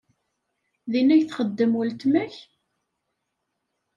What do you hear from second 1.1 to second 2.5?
ay txeddem weltma-k?